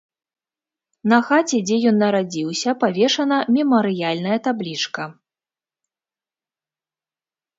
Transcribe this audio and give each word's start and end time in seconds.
На 1.11 1.17
хаце, 1.27 1.57
дзе 1.69 1.75
ён 1.89 1.95
нарадзіўся, 2.03 2.69
павешана 2.83 3.37
мемарыяльная 3.57 4.39
таблічка. 4.49 5.05